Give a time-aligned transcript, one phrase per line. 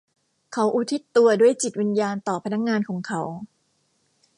[0.53, 3.21] เขาอุทิศตัวด้วยจิตวิญญาณต่อพนักงานของเขา